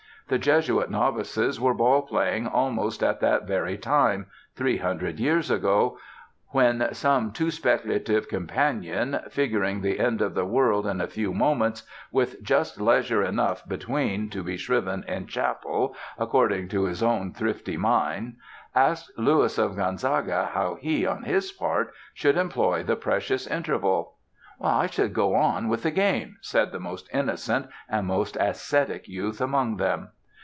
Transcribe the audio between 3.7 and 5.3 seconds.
time, three hundred